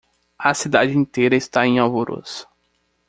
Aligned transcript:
A 0.39 0.53
cidade 0.55 0.97
inteira 0.97 1.35
está 1.35 1.63
em 1.63 1.77
alvoroço. 1.77 2.49